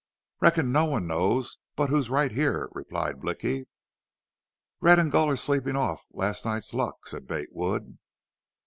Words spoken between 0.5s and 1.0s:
no